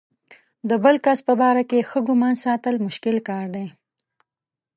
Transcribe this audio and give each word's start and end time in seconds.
د 0.69 0.71
بل 0.83 0.95
کس 1.05 1.19
په 1.27 1.33
باره 1.41 1.63
کې 1.69 1.87
ښه 1.89 1.99
ګمان 2.07 2.35
ساتل 2.45 2.75
مشکل 2.87 3.17
کار 3.29 3.45
دی. 3.55 3.67